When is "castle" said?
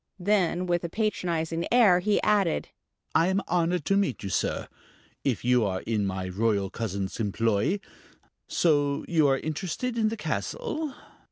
10.17-10.91